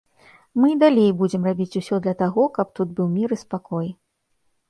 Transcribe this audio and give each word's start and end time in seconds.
Мы 0.61 0.69
і 0.71 0.77
далей 0.83 1.09
будзем 1.19 1.43
рабіць 1.49 1.75
усё 1.81 1.99
для 2.07 2.13
таго, 2.23 2.45
каб 2.57 2.67
тут 2.79 2.87
быў 3.01 3.07
мір 3.17 3.29
і 3.35 3.37
спакой. 3.43 3.87